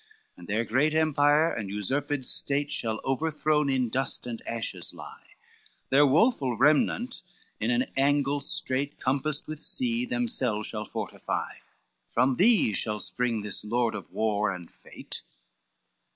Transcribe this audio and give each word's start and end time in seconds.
XXIII 0.01 0.33
"And 0.37 0.47
their 0.47 0.65
great 0.65 0.95
empire 0.95 1.53
and 1.53 1.69
usurped 1.69 2.25
state 2.25 2.71
Shall 2.71 2.99
overthrown 3.05 3.69
in 3.69 3.89
dust 3.89 4.25
and 4.25 4.41
ashes 4.47 4.95
lie, 4.95 5.35
Their 5.91 6.07
woful 6.07 6.57
remnant 6.57 7.21
in 7.59 7.69
an 7.69 7.85
angle 7.95 8.39
strait 8.39 8.99
Compassed 8.99 9.47
with 9.47 9.61
sea 9.61 10.07
themselves 10.07 10.65
shall 10.69 10.85
fortify, 10.85 11.51
From 12.09 12.37
thee 12.37 12.73
shall 12.73 12.99
spring 12.99 13.41
this 13.43 13.63
lord 13.63 13.93
of 13.93 14.09
war 14.11 14.51
and 14.51 14.71
fate." 14.71 15.21